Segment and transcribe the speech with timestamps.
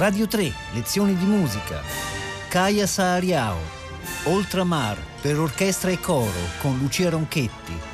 [0.00, 1.82] Radio 3, lezioni di musica.
[2.48, 3.58] Kaya Saariao,
[4.24, 7.89] Oltramar per orchestra e coro con Lucia Ronchetti.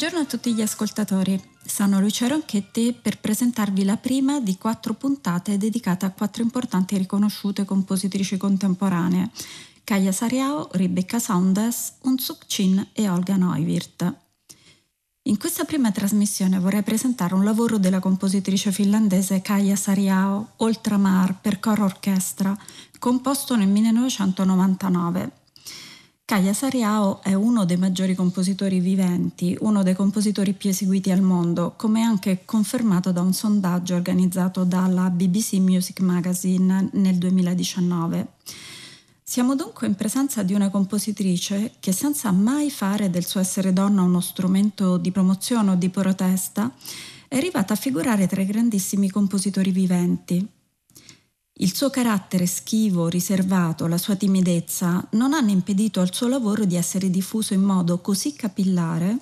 [0.00, 5.58] Buongiorno a tutti gli ascoltatori, sono Lucia Ronchetti per presentarvi la prima di quattro puntate
[5.58, 9.28] dedicate a quattro importanti e riconosciute compositrici contemporanee,
[9.84, 14.14] Kaya Sariao, Rebecca Saunders, Unsuk Chin e Olga Neuwirth.
[15.24, 21.60] In questa prima trasmissione vorrei presentare un lavoro della compositrice finlandese Kaya Sariao, Oltramar per
[21.60, 22.56] coro orchestra,
[22.98, 25.39] composto nel 1999
[26.30, 31.74] Kaya Sariao è uno dei maggiori compositori viventi, uno dei compositori più eseguiti al mondo,
[31.76, 38.28] come anche confermato da un sondaggio organizzato dalla BBC Music Magazine nel 2019.
[39.24, 44.02] Siamo dunque in presenza di una compositrice che senza mai fare del suo essere donna
[44.02, 46.72] uno strumento di promozione o di protesta,
[47.26, 50.48] è arrivata a figurare tra i grandissimi compositori viventi,
[51.62, 56.74] il suo carattere schivo, riservato, la sua timidezza non hanno impedito al suo lavoro di
[56.74, 59.18] essere diffuso in modo così capillare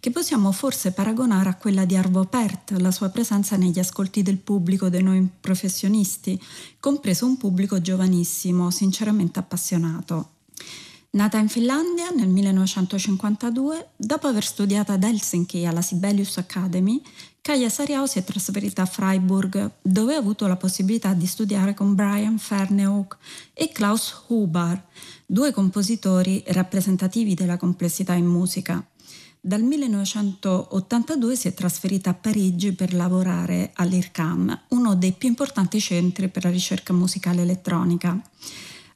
[0.00, 4.38] che possiamo forse paragonare a quella di Arvo Pärt, la sua presenza negli ascolti del
[4.38, 6.40] pubblico, dei noi professionisti,
[6.80, 10.30] compreso un pubblico giovanissimo, sinceramente appassionato.
[11.10, 17.00] Nata in Finlandia nel 1952, dopo aver studiato ad Helsinki alla Sibelius Academy,
[17.46, 21.94] Kaya Sariao si è trasferita a Freiburg, dove ha avuto la possibilità di studiare con
[21.94, 23.16] Brian Fernhoek
[23.54, 24.82] e Klaus Huber,
[25.24, 28.84] due compositori rappresentativi della complessità in musica.
[29.40, 36.26] Dal 1982 si è trasferita a Parigi per lavorare all'IRCAM, uno dei più importanti centri
[36.26, 38.20] per la ricerca musicale elettronica.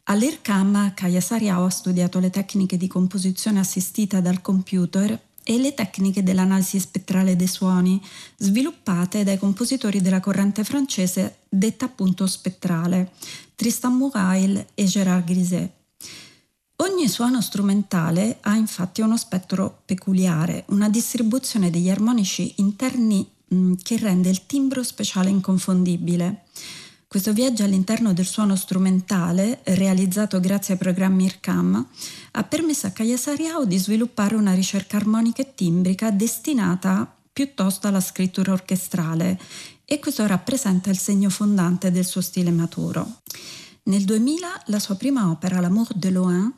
[0.02, 6.22] All'IRCAM Kaya Sariao ha studiato le tecniche di composizione assistita dal computer e le tecniche
[6.22, 8.00] dell'analisi spettrale dei suoni,
[8.36, 13.12] sviluppate dai compositori della corrente francese detta appunto spettrale,
[13.54, 15.70] Tristan Murail e Gérard Griset.
[16.76, 23.28] Ogni suono strumentale ha infatti uno spettro peculiare, una distribuzione degli armonici interni
[23.82, 26.44] che rende il timbro speciale inconfondibile.
[27.10, 31.86] Questo viaggio all'interno del suono strumentale, realizzato grazie ai programmi IRCAM,
[32.30, 38.00] ha permesso a Kaya Sariao di sviluppare una ricerca armonica e timbrica destinata piuttosto alla
[38.00, 39.40] scrittura orchestrale
[39.84, 43.22] e questo rappresenta il segno fondante del suo stile maturo.
[43.86, 46.54] Nel 2000 la sua prima opera, L'amour de loin,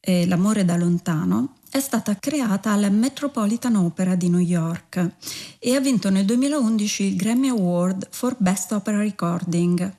[0.00, 5.16] eh, L'amore da lontano, è stata creata alla Metropolitan Opera di New York
[5.58, 9.96] e ha vinto nel 2011 il Grammy Award for Best Opera Recording.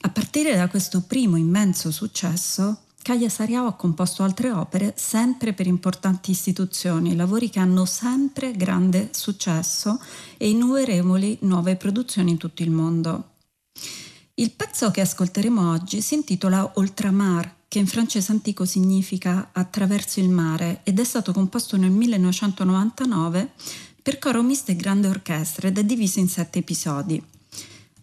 [0.00, 5.66] A partire da questo primo immenso successo, Kaya Sariao ha composto altre opere sempre per
[5.66, 10.00] importanti istituzioni, lavori che hanno sempre grande successo
[10.36, 13.30] e innumerevoli nuove produzioni in tutto il mondo.
[14.34, 20.30] Il pezzo che ascolteremo oggi si intitola Oltramar che in francese antico significa attraverso il
[20.30, 23.52] mare ed è stato composto nel 1999
[24.02, 27.22] per coro misto e grande orchestra ed è diviso in sette episodi.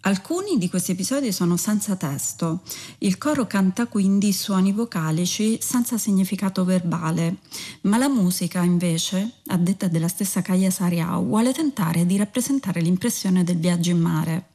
[0.01, 2.61] Alcuni di questi episodi sono senza testo.
[2.99, 7.37] Il coro canta quindi suoni vocalici senza significato verbale,
[7.81, 13.43] ma la musica invece, a detta della stessa Kaya Sariao, vuole tentare di rappresentare l'impressione
[13.43, 14.49] del viaggio in mare.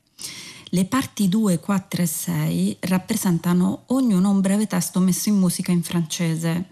[0.73, 5.83] Le parti 2, 4 e 6 rappresentano ognuno un breve testo messo in musica in
[5.83, 6.69] francese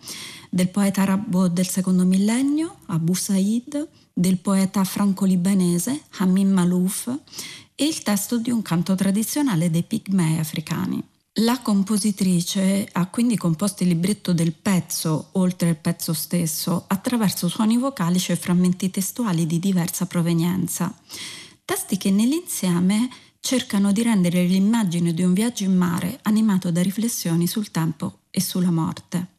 [0.50, 7.12] del poeta arabo del secondo millennio, Abu Said, del poeta franco-libanese, Hamim Malouf,
[7.74, 11.02] e il testo di un canto tradizionale dei pigmei africani.
[11.40, 17.76] La compositrice ha quindi composto il libretto del pezzo, oltre il pezzo stesso, attraverso suoni
[17.76, 20.92] vocalici e frammenti testuali di diversa provenienza.
[21.64, 23.08] Testi che nell'insieme
[23.40, 28.40] cercano di rendere l'immagine di un viaggio in mare animato da riflessioni sul tempo e
[28.40, 29.36] sulla morte.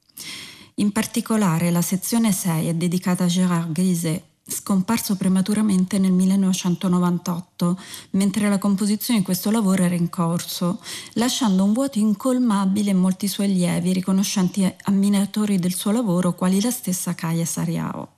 [0.75, 7.79] In particolare la sezione 6 è dedicata a Gérard Griset, scomparso prematuramente nel 1998,
[8.11, 10.81] mentre la composizione di questo lavoro era in corso,
[11.13, 16.71] lasciando un vuoto incolmabile in molti suoi allievi, riconoscenti ammiratori del suo lavoro, quali la
[16.71, 18.15] stessa Kaya Sariao.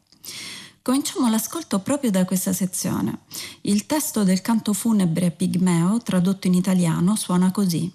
[0.83, 3.19] Cominciamo l'ascolto proprio da questa sezione.
[3.62, 7.92] Il testo del canto funebre pigmeo, tradotto in italiano, suona così.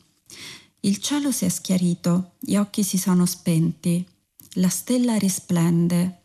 [0.81, 4.06] Il cielo si è schiarito, gli occhi si sono spenti,
[4.55, 6.21] la stella risplende,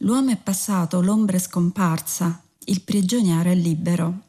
[0.00, 4.22] l'uomo è passato, l'ombra è scomparsa, il prigioniero è libero.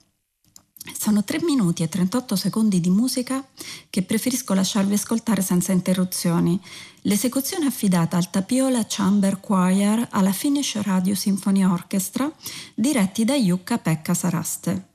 [0.93, 3.45] Sono 3 minuti e 38 secondi di musica
[3.89, 6.59] che preferisco lasciarvi ascoltare senza interruzioni.
[7.01, 12.31] L'esecuzione è affidata al Tapiola Chamber Choir alla Finnish Radio Symphony Orchestra,
[12.73, 14.94] diretti da Jukka Pekka Saraste.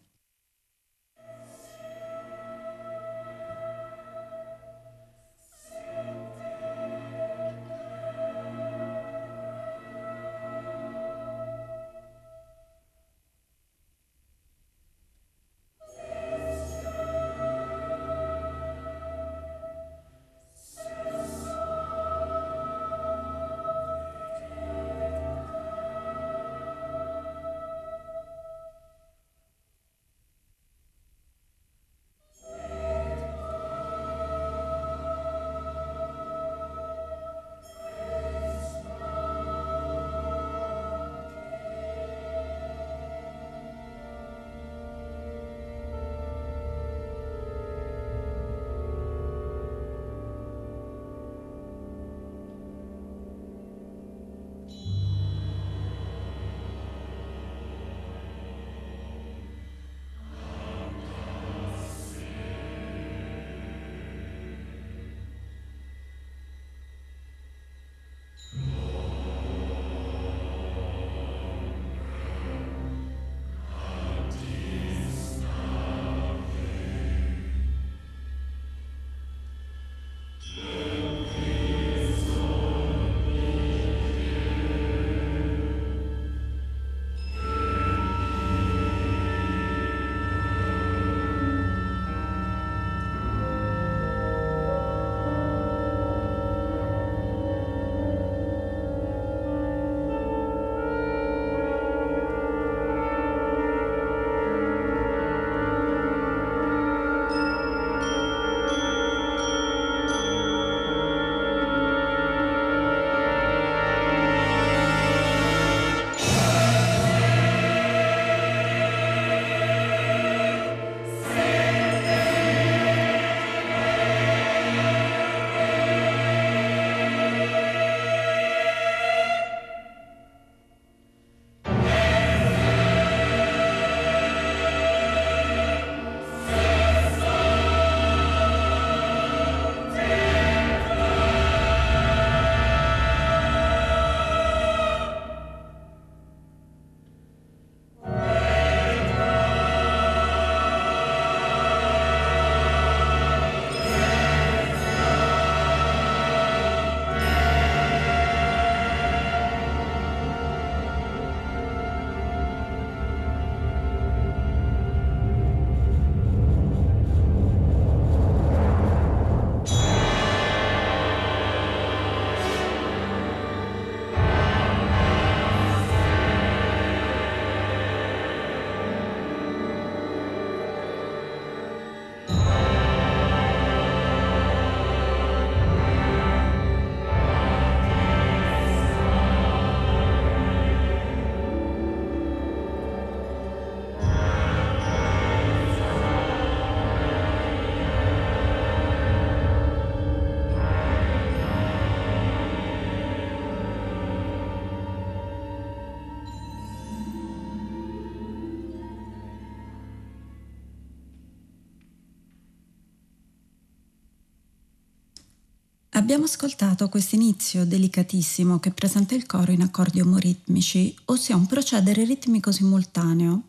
[216.10, 222.02] Abbiamo ascoltato questo inizio delicatissimo che presenta il coro in accordi omoritmici, ossia un procedere
[222.02, 223.42] ritmico simultaneo.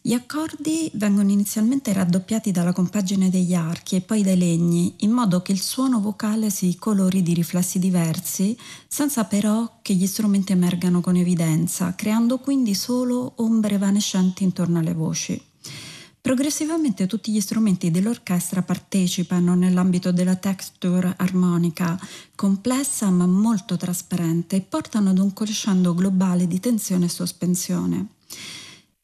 [0.00, 5.42] Gli accordi vengono inizialmente raddoppiati dalla compagine degli archi e poi dai legni, in modo
[5.42, 8.56] che il suono vocale si colori di riflessi diversi,
[8.86, 14.94] senza però che gli strumenti emergano con evidenza, creando quindi solo ombre evanescenti intorno alle
[14.94, 15.52] voci.
[16.24, 22.00] Progressivamente tutti gli strumenti dell'orchestra partecipano nell'ambito della texture armonica,
[22.34, 28.06] complessa ma molto trasparente, e portano ad un crescendo globale di tensione e sospensione.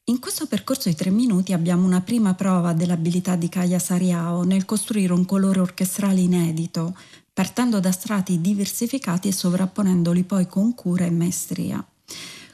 [0.05, 4.65] In questo percorso di tre minuti abbiamo una prima prova dell'abilità di Kaya Sariao nel
[4.65, 6.97] costruire un colore orchestrale inedito,
[7.31, 11.85] partendo da strati diversificati e sovrapponendoli poi con cura e maestria.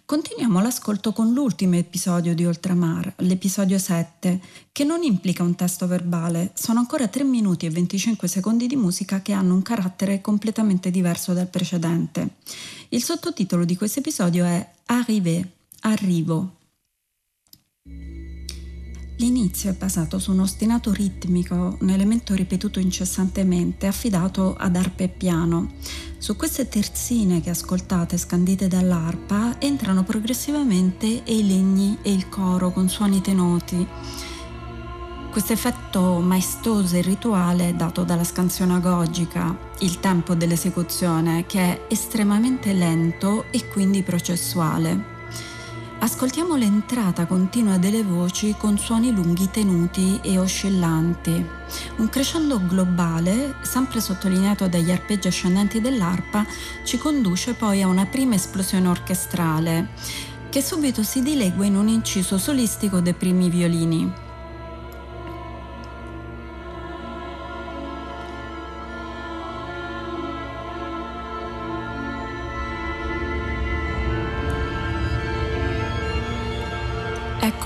[0.08, 4.40] Continuiamo l'ascolto con l'ultimo episodio di Oltramar, l'episodio 7,
[4.72, 9.22] che non implica un testo verbale, sono ancora 3 minuti e 25 secondi di musica
[9.22, 12.36] che hanno un carattere completamente diverso dal precedente.
[12.88, 15.46] Il sottotitolo di questo episodio è Arrivé,
[15.82, 16.56] arrivo.
[19.20, 25.08] L'inizio è basato su un ostinato ritmico, un elemento ripetuto incessantemente, affidato ad arpa e
[25.08, 25.72] piano.
[26.20, 32.72] Su queste terzine che ascoltate scandite dall'arpa entrano progressivamente e i legni e il coro
[32.72, 33.88] con suoni tenuti.
[35.32, 42.72] Questo effetto maestoso e rituale dato dalla scansione agogica, il tempo dell'esecuzione che è estremamente
[42.72, 45.17] lento e quindi processuale.
[46.00, 51.44] Ascoltiamo l'entrata continua delle voci con suoni lunghi tenuti e oscillanti.
[51.98, 56.46] Un crescendo globale, sempre sottolineato dagli arpeggi ascendenti dell'arpa,
[56.84, 59.90] ci conduce poi a una prima esplosione orchestrale,
[60.50, 64.27] che subito si dilegua in un inciso solistico dei primi violini.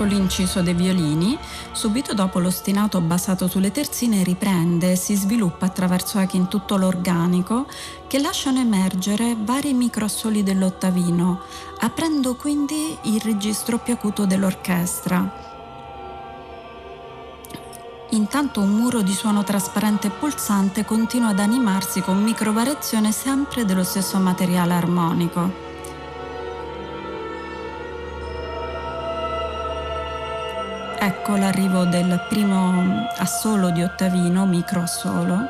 [0.02, 1.38] Ecco l'inciso dei violini,
[1.70, 7.66] subito dopo l'ostinato basato sulle terzine riprende e si sviluppa attraverso echi in tutto l'organico
[8.08, 11.42] che lasciano emergere vari microassoli dell'ottavino,
[11.78, 15.50] aprendo quindi il registro più acuto dell'orchestra.
[18.10, 23.84] Intanto un muro di suono trasparente e pulsante continua ad animarsi con microvariazione sempre dello
[23.84, 25.61] stesso materiale armonico.
[31.04, 35.40] Ecco l'arrivo del primo assolo di ottavino, micro assolo.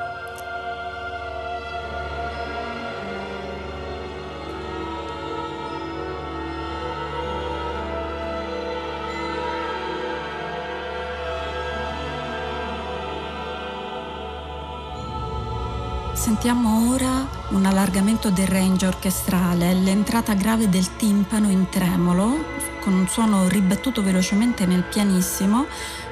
[16.14, 23.06] Sentiamo ora un allargamento del range orchestrale, l'entrata grave del timpano in tremolo con un
[23.06, 25.66] suono ribattuto velocemente nel pianissimo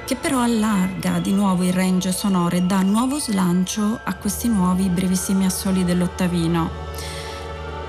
[0.05, 4.87] che però allarga di nuovo il range sonoro e dà nuovo slancio a questi nuovi
[4.89, 6.69] brevissimi assoli dell'ottavino.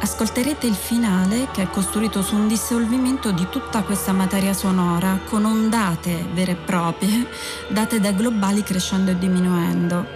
[0.00, 5.44] Ascolterete il finale che è costruito su un dissolvimento di tutta questa materia sonora con
[5.44, 7.28] ondate vere e proprie
[7.68, 10.06] date dai globali crescendo e diminuendo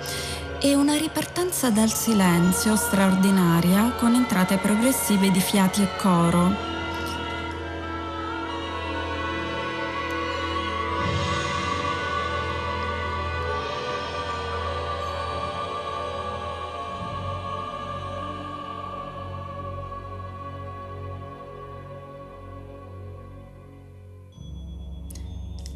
[0.60, 6.75] e una ripartenza dal silenzio straordinaria con entrate progressive di fiati e coro.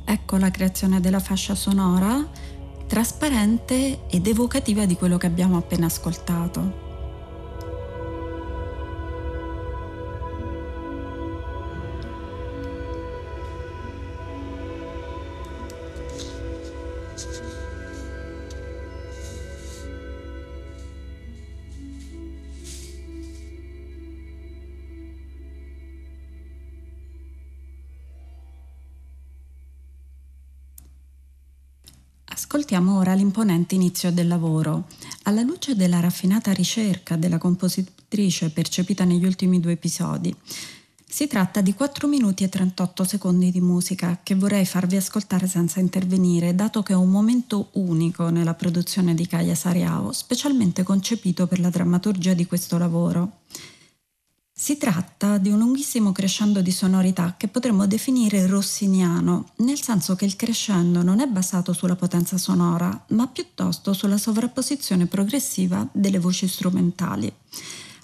[0.05, 2.25] Ecco la creazione della fascia sonora
[2.91, 6.90] trasparente ed evocativa di quello che abbiamo appena ascoltato.
[33.41, 34.85] L'imponente inizio del lavoro.
[35.23, 40.37] Alla luce della raffinata ricerca della compositrice percepita negli ultimi due episodi,
[41.07, 45.81] si tratta di 4 minuti e 38 secondi di musica che vorrei farvi ascoltare senza
[45.81, 51.61] intervenire, dato che è un momento unico nella produzione di Kaya Sariao, specialmente concepito per
[51.61, 53.39] la drammaturgia di questo lavoro.
[54.63, 60.27] Si tratta di un lunghissimo crescendo di sonorità che potremmo definire rossiniano, nel senso che
[60.27, 66.47] il crescendo non è basato sulla potenza sonora, ma piuttosto sulla sovrapposizione progressiva delle voci
[66.47, 67.33] strumentali.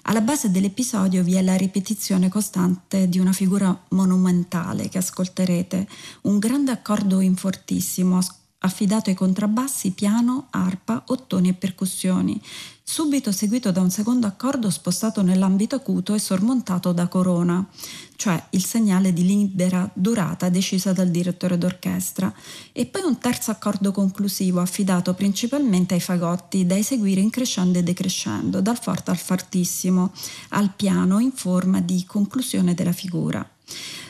[0.05, 5.87] Alla base dell'episodio vi è la ripetizione costante di una figura monumentale che ascolterete,
[6.23, 8.19] un grande accordo in fortissimo,
[8.67, 12.41] affidato ai contrabbassi, piano, arpa, ottoni e percussioni,
[12.83, 17.67] subito seguito da un secondo accordo spostato nell'ambito acuto e sormontato da corona,
[18.15, 22.33] cioè il segnale di libera durata decisa dal direttore d'orchestra,
[22.73, 27.83] e poi un terzo accordo conclusivo affidato principalmente ai fagotti da eseguire in crescendo e
[27.83, 30.13] decrescendo, dal forte al fortissimo,
[30.51, 33.49] al piano in forma di conclusione della figura.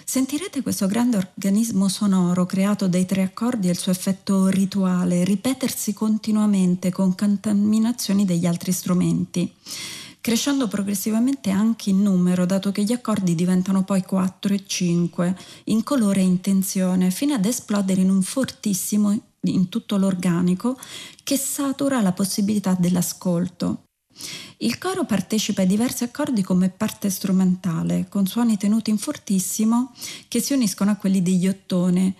[0.09, 5.93] Sentirete questo grande organismo sonoro creato dai tre accordi e il suo effetto rituale ripetersi
[5.93, 9.53] continuamente con contaminazioni degli altri strumenti
[10.21, 15.37] crescendo progressivamente anche in numero, dato che gli accordi diventano poi 4 e 5,
[15.67, 20.77] in colore e in tensione, fino ad esplodere in un fortissimo in tutto l'organico
[21.23, 23.86] che satura la possibilità dell'ascolto.
[24.59, 29.93] Il coro partecipa ai diversi accordi come parte strumentale, con suoni tenuti in fortissimo
[30.29, 32.15] che si uniscono a quelli degli ottone,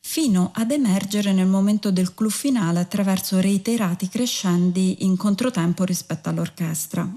[0.00, 7.08] fino ad emergere nel momento del clou finale attraverso reiterati crescendi in controtempo rispetto all'orchestra.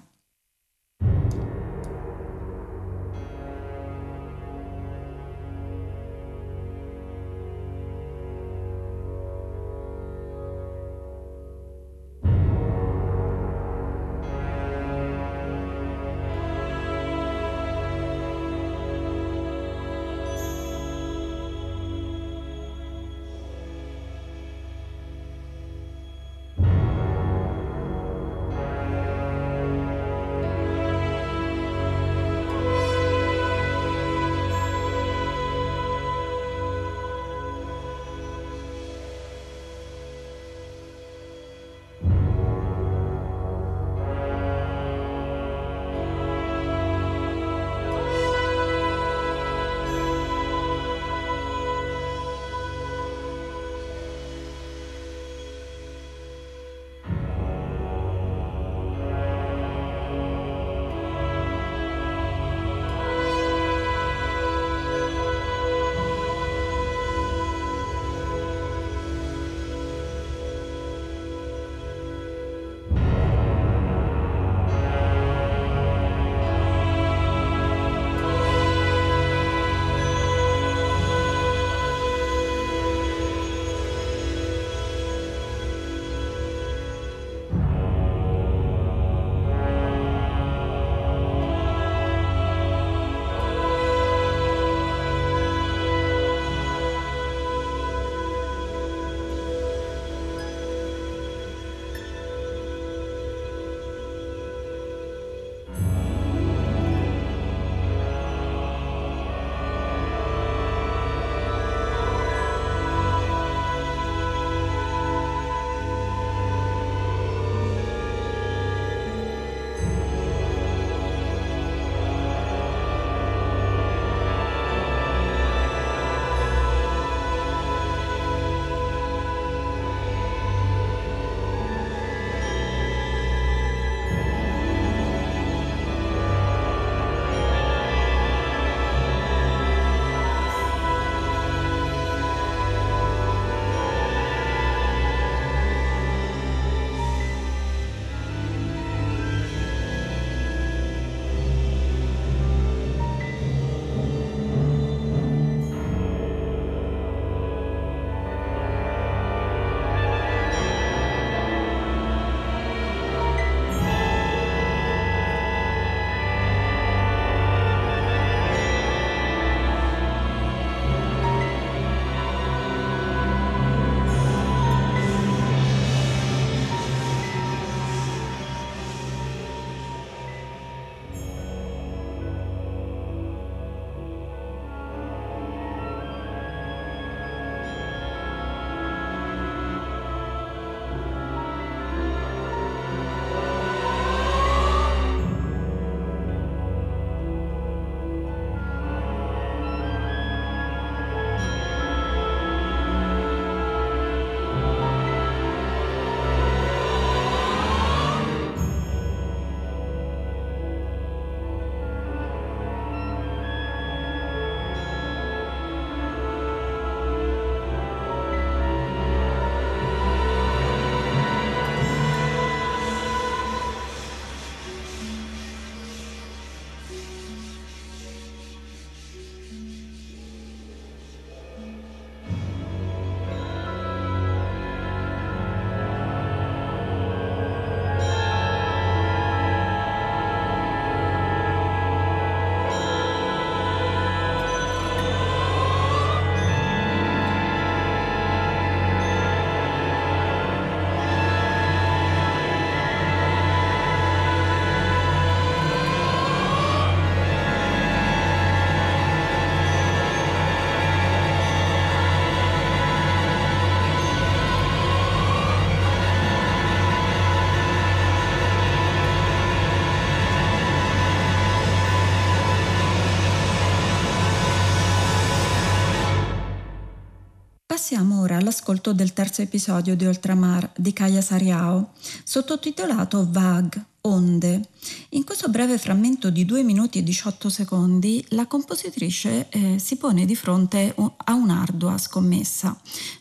[277.88, 281.92] Passiamo ora all'ascolto del terzo episodio di Oltramar di Kaya Sariao,
[282.24, 284.70] sottotitolato Vague Onde.
[285.10, 290.26] In questo breve frammento di 2 minuti e 18 secondi la compositrice eh, si pone
[290.26, 292.76] di fronte a un'ardua scommessa,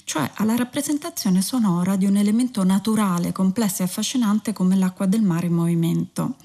[0.04, 5.48] cioè alla rappresentazione sonora di un elemento naturale, complesso e affascinante come l'acqua del mare
[5.48, 6.36] in movimento.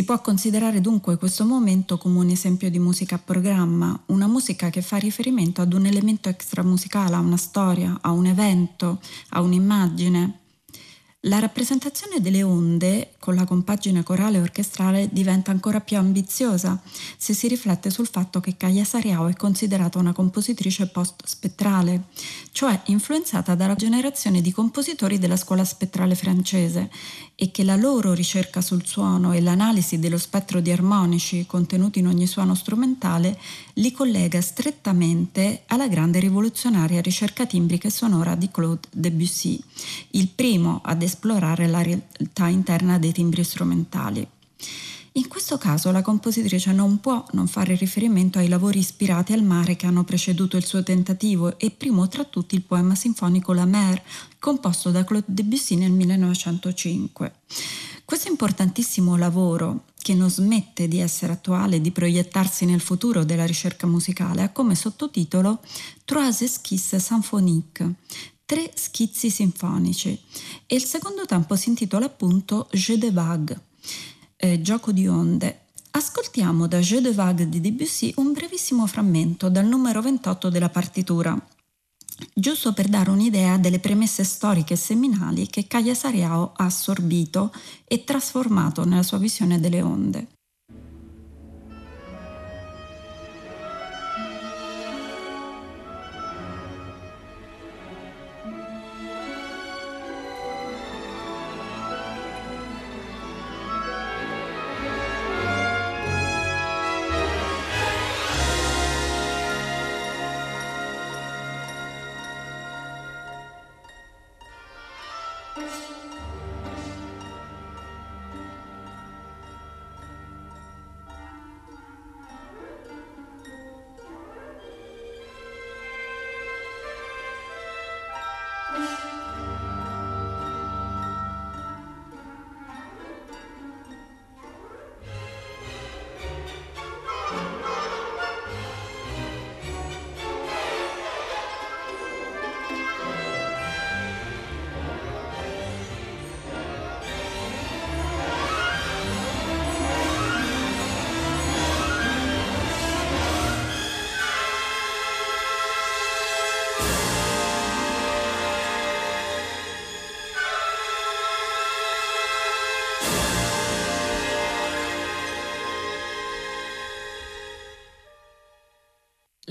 [0.00, 4.70] Si può considerare dunque questo momento come un esempio di musica a programma, una musica
[4.70, 10.38] che fa riferimento ad un elemento extramusicale, a una storia, a un evento, a un'immagine,
[11.24, 16.80] la rappresentazione delle onde con la compagine corale e orchestrale diventa ancora più ambiziosa
[17.16, 22.04] se si riflette sul fatto che Kaya Sariao è considerata una compositrice post-spettrale,
[22.50, 26.90] cioè influenzata dalla generazione di compositori della scuola spettrale francese
[27.34, 32.06] e che la loro ricerca sul suono e l'analisi dello spettro di armonici contenuti in
[32.06, 33.38] ogni suono strumentale
[33.74, 39.58] li collega strettamente alla grande rivoluzionaria ricerca timbrica e sonora di Claude Debussy,
[40.10, 44.26] il primo ad esplorare la realtà interna dei timbri strumentali.
[45.14, 49.74] In questo caso la compositrice non può non fare riferimento ai lavori ispirati al mare
[49.74, 54.00] che hanno preceduto il suo tentativo e primo tra tutti il poema sinfonico La Mer,
[54.38, 57.32] composto da Claude Debussy nel 1905.
[58.04, 63.46] Questo importantissimo lavoro, che non smette di essere attuale e di proiettarsi nel futuro della
[63.46, 65.60] ricerca musicale, ha come sottotitolo
[66.04, 67.88] Trois esquisses symphoniques,
[68.50, 70.20] tre schizzi sinfonici
[70.66, 73.60] e il secondo tempo si intitola appunto Jeu de vague,
[74.34, 75.66] eh, gioco di onde.
[75.92, 81.40] Ascoltiamo da Jeu de vague di Debussy un brevissimo frammento dal numero 28 della partitura,
[82.34, 87.52] giusto per dare un'idea delle premesse storiche e seminali che Kaya Sariao ha assorbito
[87.84, 90.26] e trasformato nella sua visione delle onde.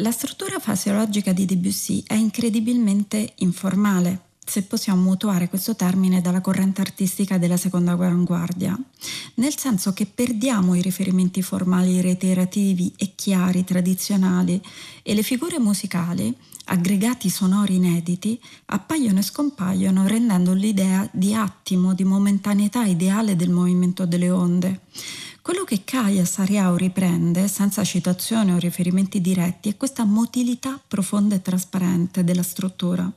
[0.01, 6.79] La struttura fasiologica di Debussy è incredibilmente informale, se possiamo mutuare questo termine dalla corrente
[6.79, 8.79] artistica della seconda avanguardia,
[9.35, 14.61] nel senso che perdiamo i riferimenti formali reiterativi e chiari, tradizionali,
[15.03, 16.33] e le figure musicali,
[16.65, 24.05] aggregati sonori inediti, appaiono e scompaiono rendendo l'idea di attimo, di momentaneità ideale del movimento
[24.05, 24.79] delle onde.
[25.49, 31.41] Quello che Kaya Sariao riprende, senza citazioni o riferimenti diretti, è questa motilità profonda e
[31.41, 33.11] trasparente della struttura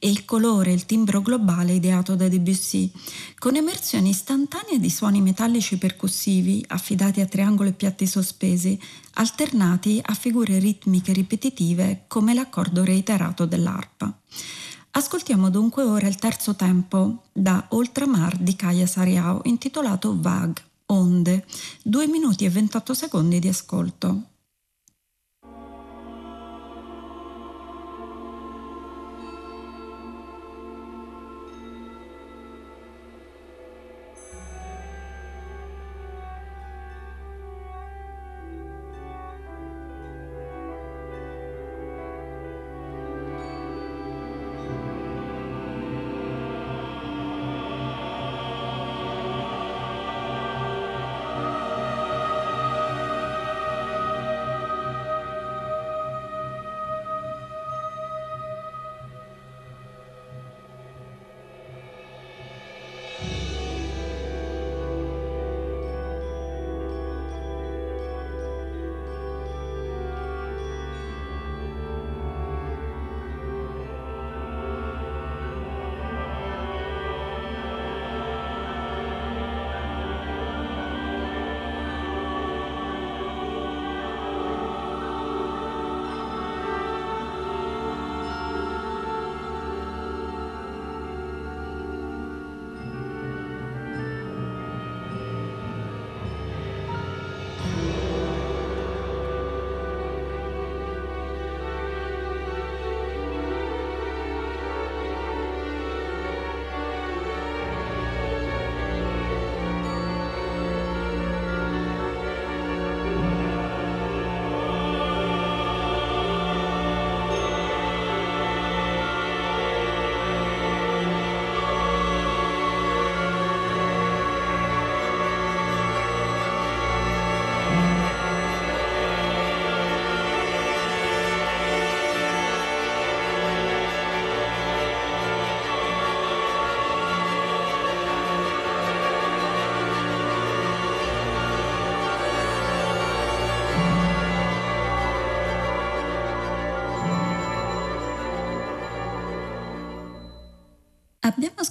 [0.00, 2.90] e il colore, il timbro globale ideato da Debussy,
[3.38, 8.76] con emersioni istantanee di suoni metallici percussivi affidati a triangoli e piatti sospesi,
[9.12, 14.12] alternati a figure ritmiche ripetitive come l'accordo reiterato dell'arpa.
[14.90, 20.66] Ascoltiamo dunque ora il terzo tempo da Oltramar di Kaya Sariao intitolato Vague.
[20.90, 21.44] Onde,
[21.84, 24.37] 2 minuti e 28 secondi di ascolto.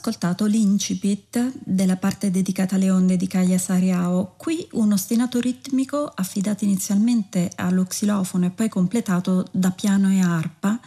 [0.08, 6.63] Ascoltato l'incipit della parte dedicata alle onde di Kaya Sariao, qui un ostinato ritmico affidato
[6.63, 10.80] inizialmente allo xilofono e poi completato da piano e arpa,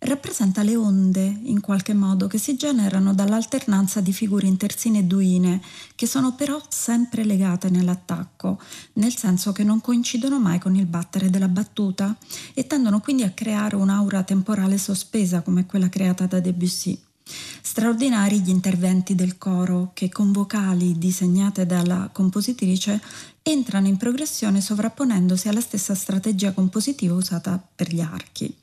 [0.00, 5.62] rappresenta le onde, in qualche modo, che si generano dall'alternanza di figure intersine e duine,
[5.94, 8.60] che sono però sempre legate nell'attacco,
[8.94, 12.16] nel senso che non coincidono mai con il battere della battuta
[12.52, 17.00] e tendono quindi a creare un'aura temporale sospesa come quella creata da Debussy.
[17.26, 23.00] Straordinari gli interventi del coro che con vocali disegnate dalla compositrice
[23.42, 28.54] entrano in progressione sovrapponendosi alla stessa strategia compositiva usata per gli archi.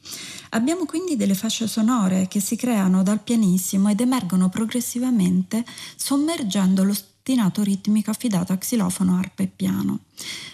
[0.52, 6.94] Abbiamo quindi delle fasce sonore che si creano dal pianissimo ed emergono progressivamente sommergendo lo
[7.22, 10.00] ostinato ritmico affidato a xilofono, arpa e piano.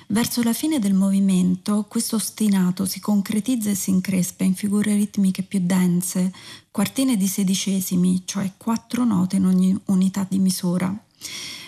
[0.08, 5.43] Verso la fine del movimento questo ostinato si concretizza e si increspa in figure ritmiche
[5.43, 6.34] più dense,
[6.69, 10.93] quartine di sedicesimi, cioè quattro note in ogni unità di misura.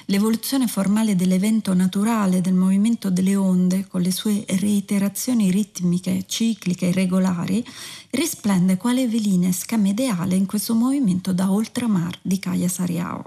[0.07, 6.91] L'evoluzione formale dell'evento naturale del movimento delle onde, con le sue reiterazioni ritmiche, cicliche e
[6.91, 7.65] regolari,
[8.09, 13.23] risplende quale velinesca ideale in questo movimento da oltramar di Kaya Sariao.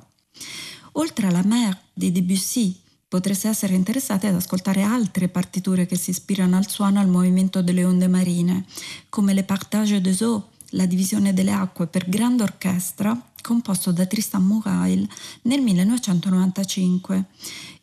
[0.92, 2.78] Oltre alla Mer di Debussy,
[3.08, 7.62] potreste essere interessati ad ascoltare altre partiture che si ispirano al suono e al movimento
[7.62, 8.64] delle onde marine,
[9.08, 14.42] come le Partage des eaux, la divisione delle acque per grande orchestra composto da Tristan
[14.42, 15.06] Murail
[15.42, 17.26] nel 1995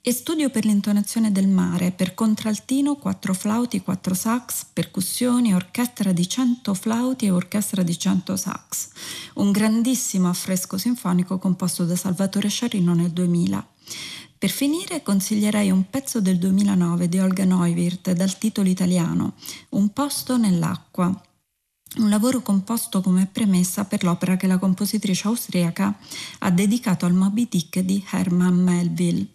[0.02, 6.28] e Studio per l'intonazione del mare per contraltino, quattro flauti, quattro sax, percussioni, orchestra di
[6.28, 8.88] 100 flauti e orchestra di 100 sax.
[9.36, 13.68] Un grandissimo affresco sinfonico composto da Salvatore Sciarrino nel 2000.
[14.40, 19.34] Per finire consiglierei un pezzo del 2009 di Olga Neuwirth dal titolo italiano
[19.70, 21.22] Un posto nell'acqua
[21.98, 25.98] un lavoro composto come premessa per l'opera che la compositrice austriaca
[26.40, 29.28] ha dedicato al Moby Dick di Herman Melville.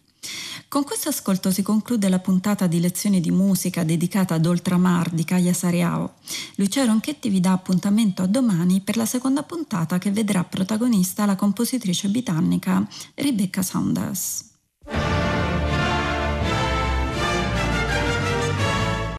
[0.69, 5.25] Con questo ascolto si conclude la puntata di lezioni di musica dedicata ad Oltramar di
[5.25, 6.15] Kaya Sariao.
[6.57, 11.37] Lucia Ronchetti vi dà appuntamento a domani per la seconda puntata che vedrà protagonista la
[11.37, 14.53] compositrice britannica Rebecca Saunders.